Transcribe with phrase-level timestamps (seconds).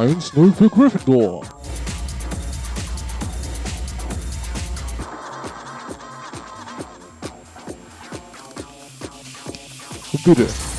[0.00, 1.44] I'm Snow for Gryffindor.
[10.24, 10.69] Bitte.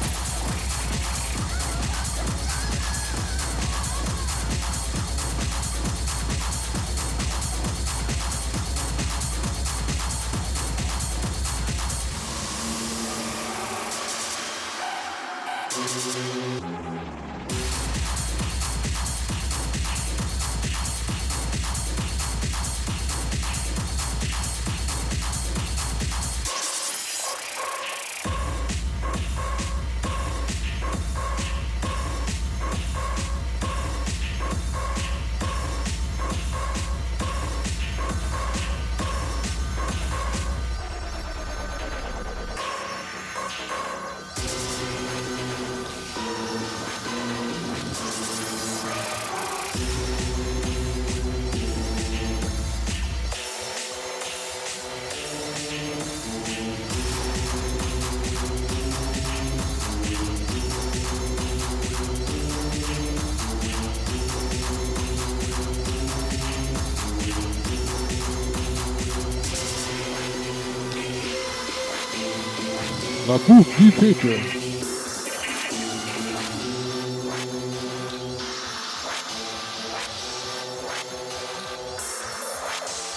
[73.31, 74.27] Na gut, die Fete.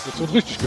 [0.06, 0.58] Jetzt wird richtig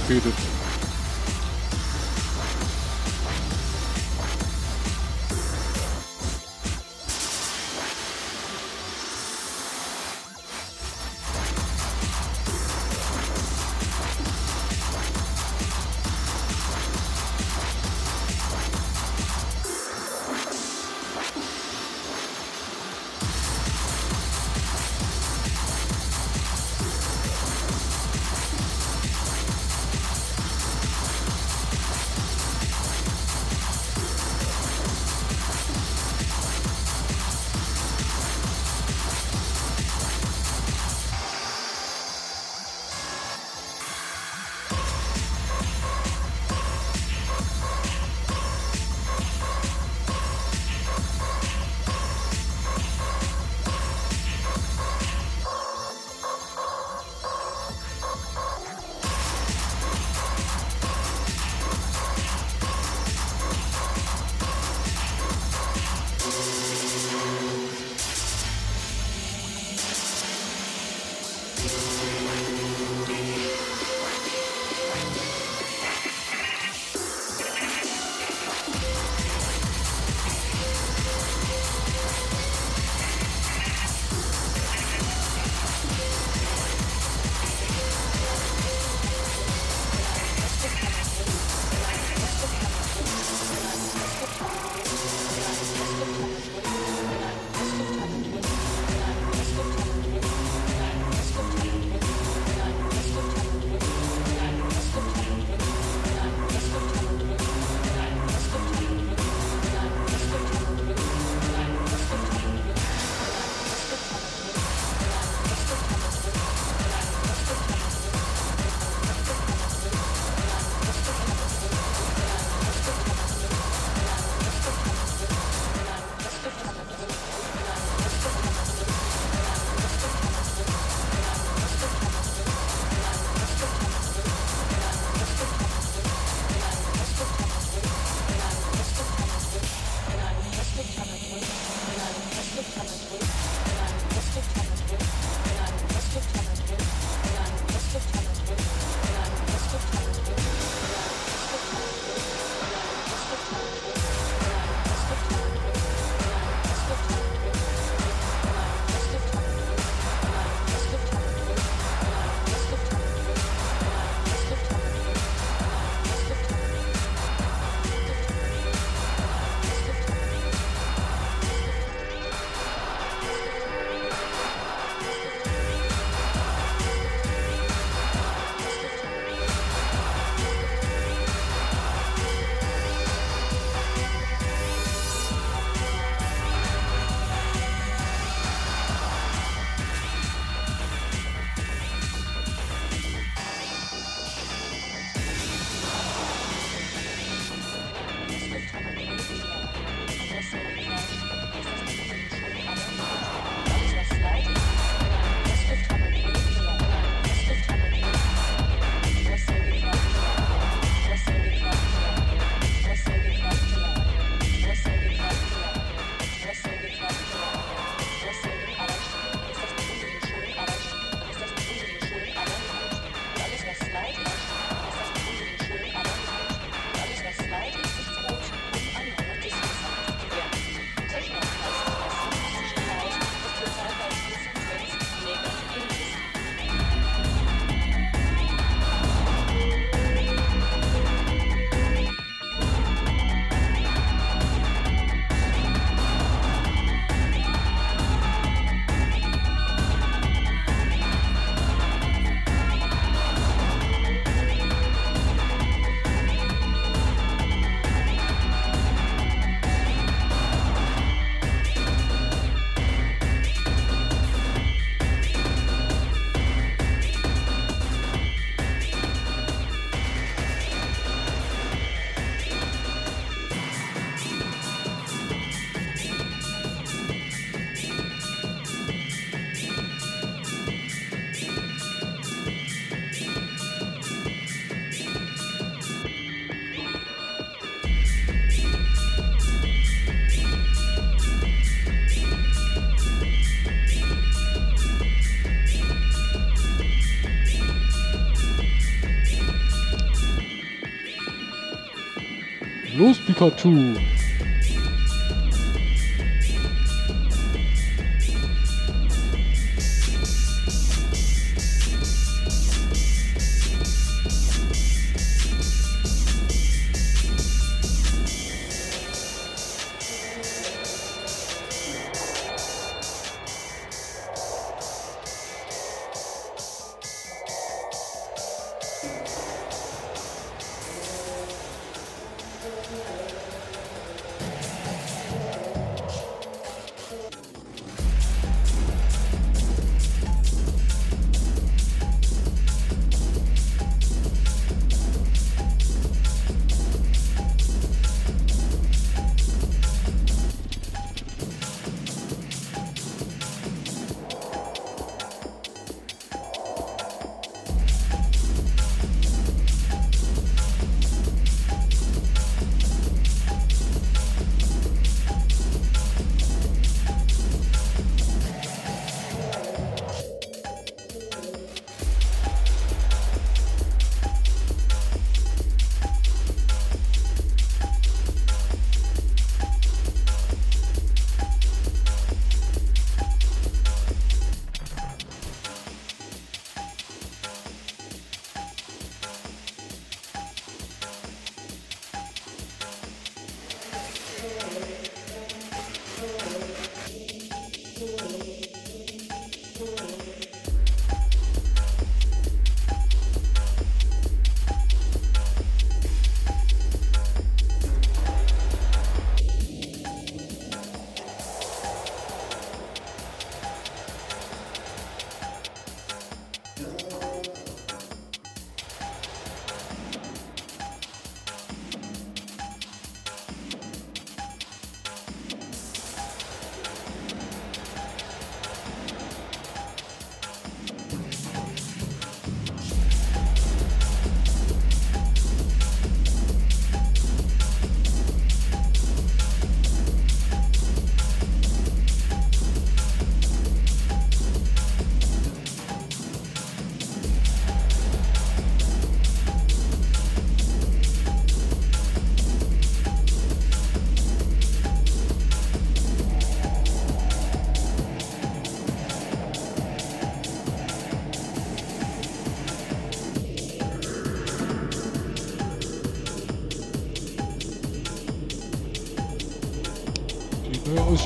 [303.40, 304.17] Anchor 2.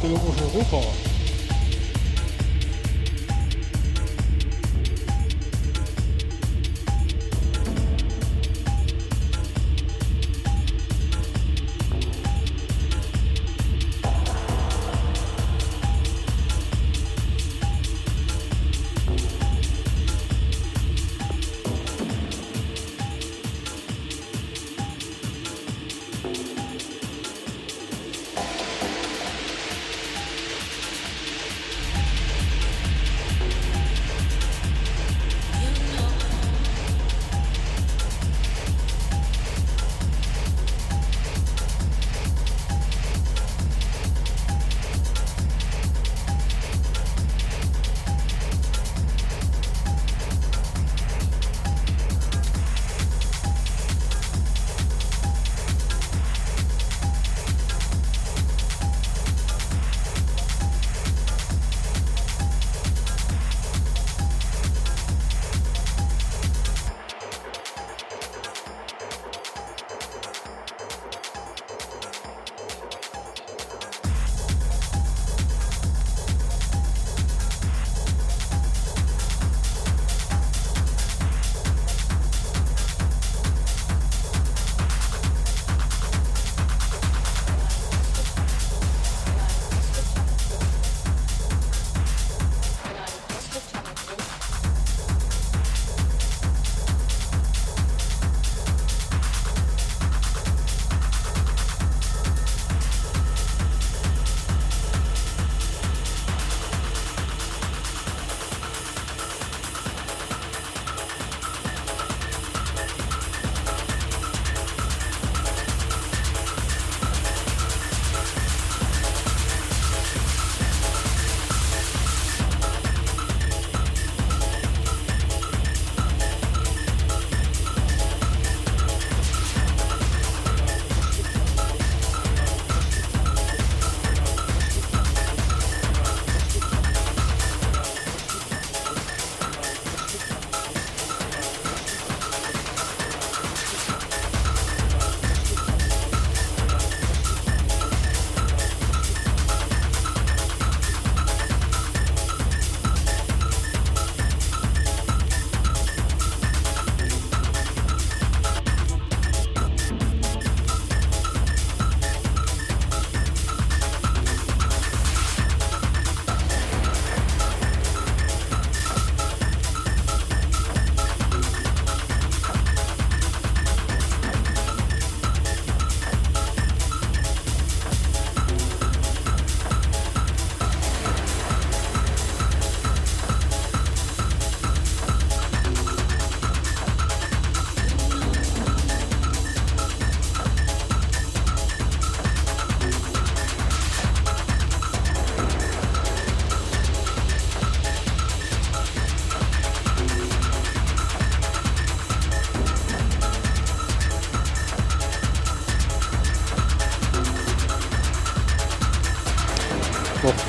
[0.01, 1.00] que le rouge rouge.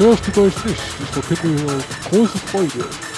[0.02, 1.46] 洋服と一緒にし、結構
[2.10, 3.11] 高速っぽい。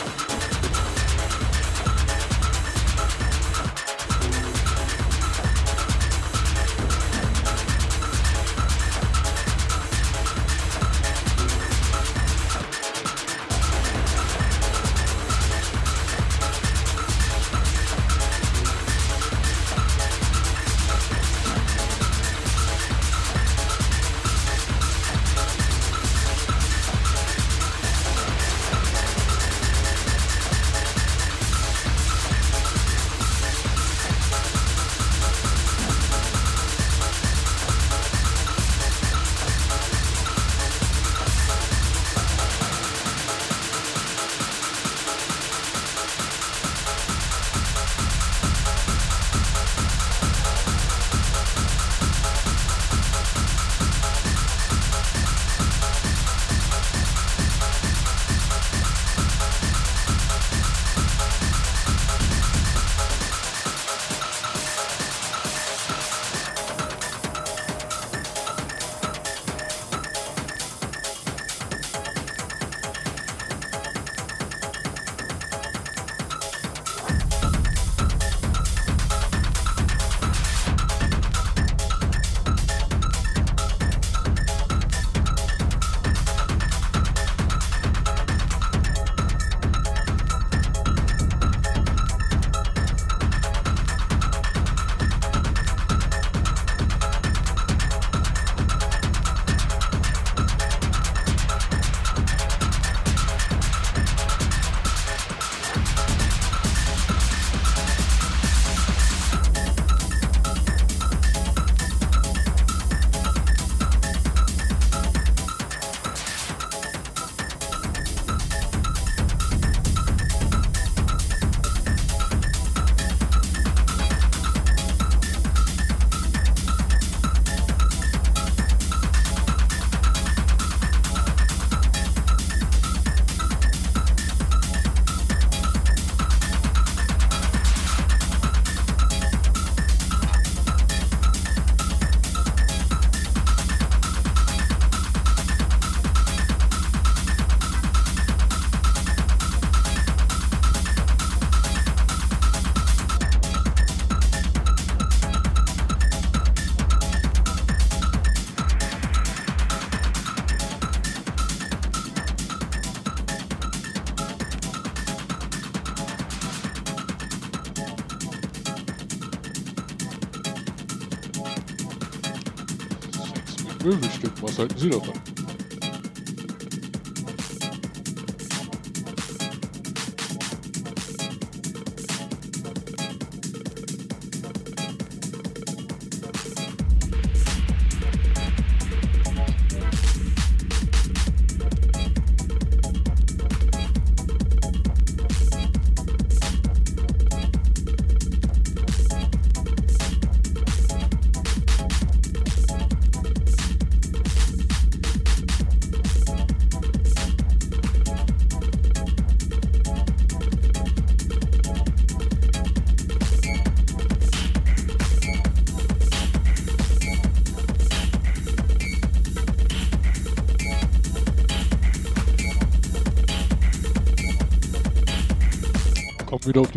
[173.85, 175.34] ルールしてまあ、自由だから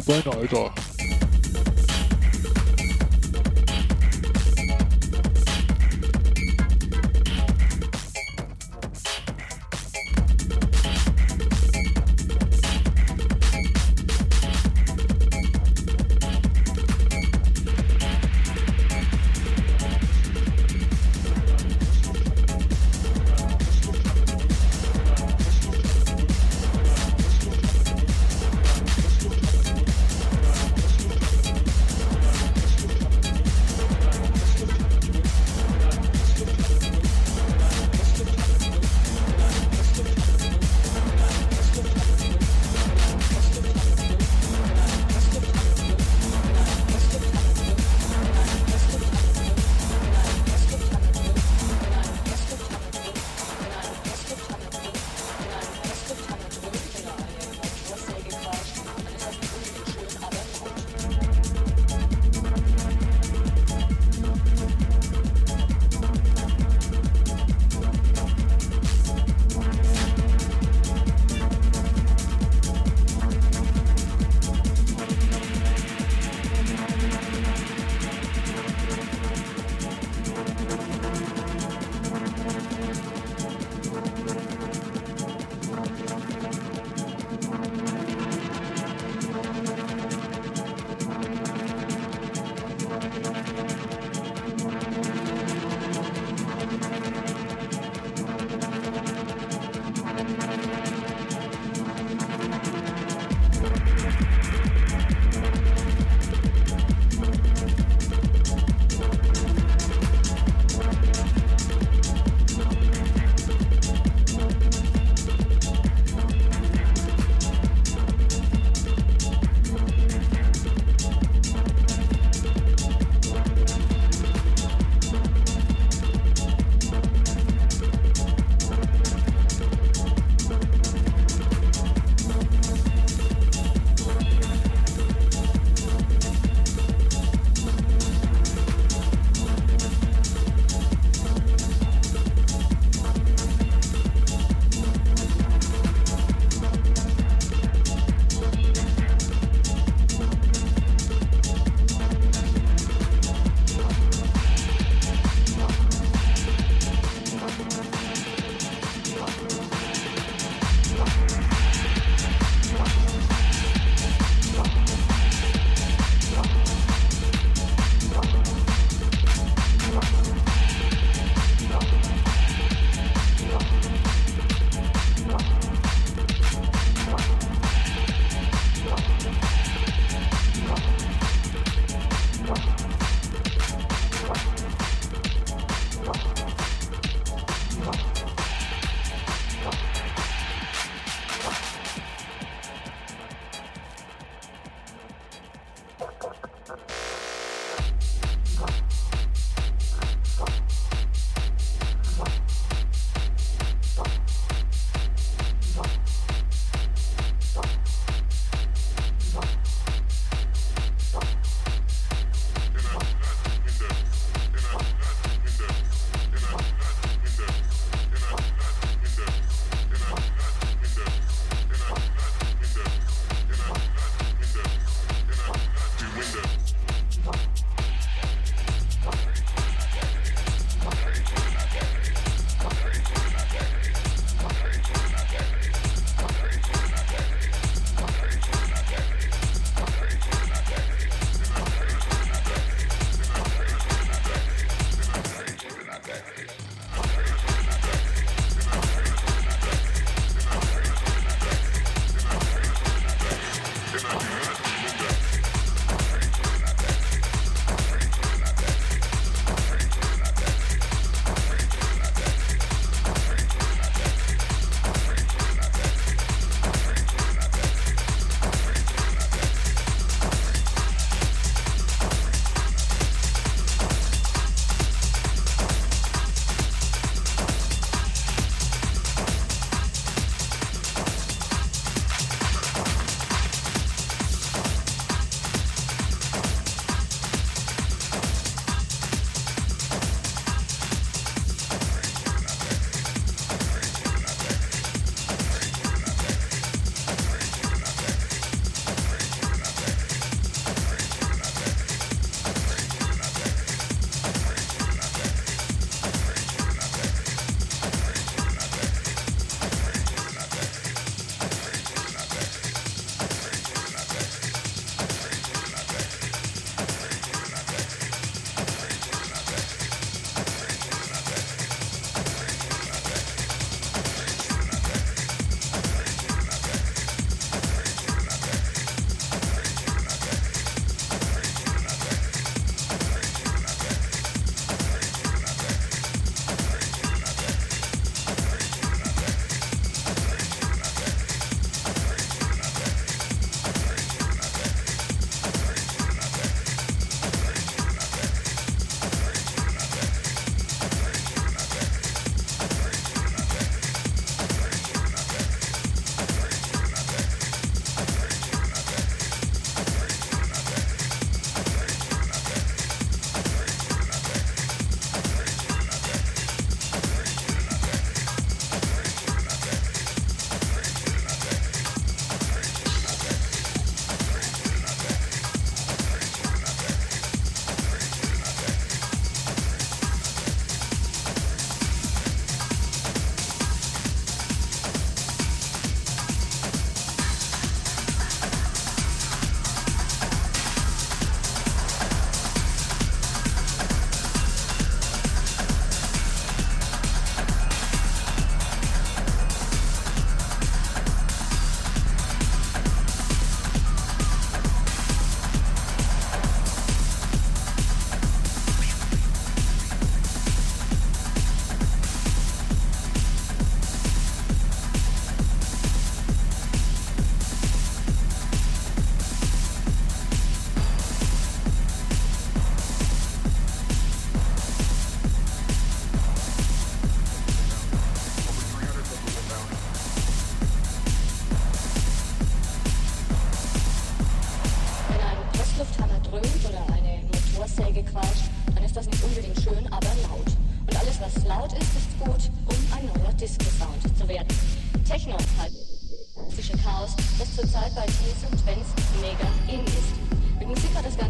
[0.08, 0.97] 关找一找。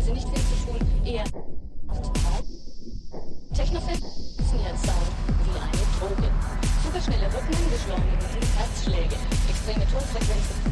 [0.07, 1.23] sie nicht viel zu tun, eher
[1.87, 2.45] auf den Raum.
[3.53, 5.11] Technofilm funktioniert Sound
[5.43, 6.31] wie eine Droge.
[6.83, 8.17] Superschnelle Rhythmen, geschlagene
[8.57, 9.15] Herzschläge,
[9.49, 10.66] extreme Tonfrequenzen.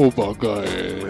[0.00, 1.07] Oh my god.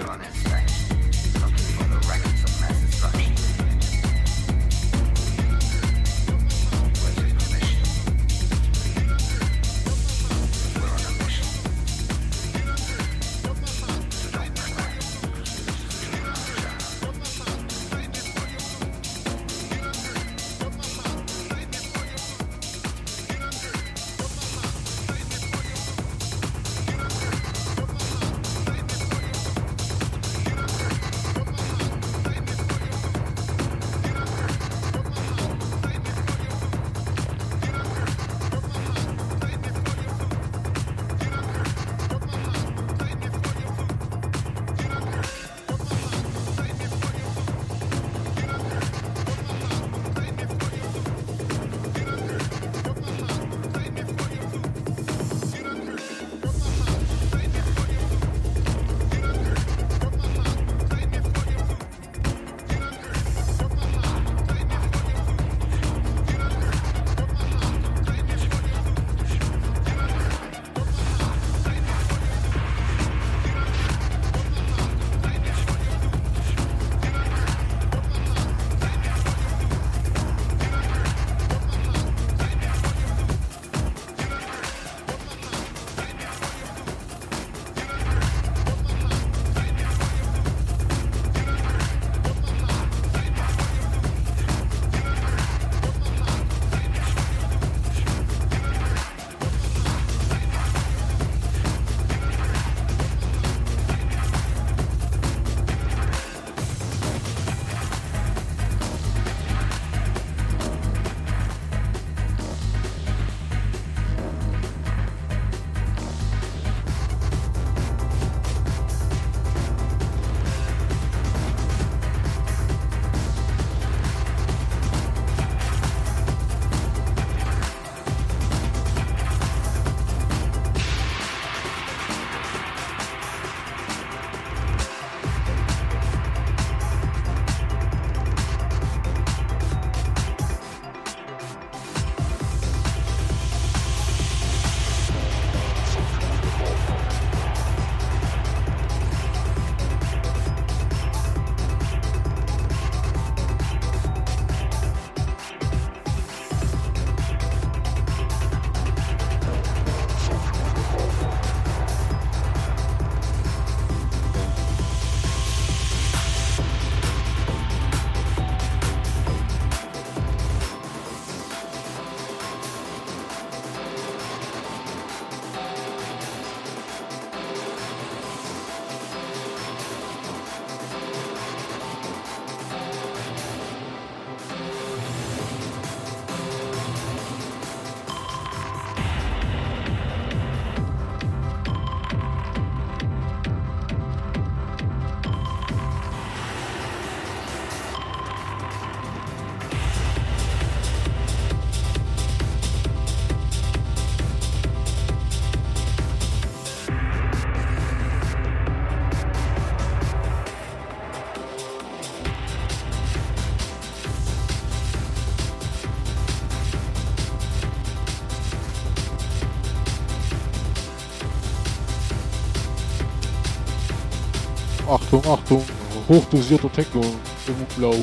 [225.18, 225.64] Achtung, Achtung,
[226.08, 227.96] hochdosierter Techno im Umlauf.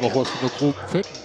[0.00, 1.17] Was von der groben Fetten.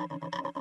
[0.00, 0.59] ハハハハ!